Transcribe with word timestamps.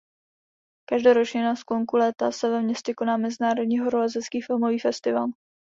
Každoročně 0.89 1.43
na 1.43 1.55
sklonku 1.55 1.97
léta 1.97 2.31
se 2.31 2.49
ve 2.49 2.61
městě 2.61 2.93
koná 2.93 3.17
Mezinárodní 3.17 3.79
horolezecký 3.79 4.41
filmový 4.41 4.79
festival. 4.79 5.27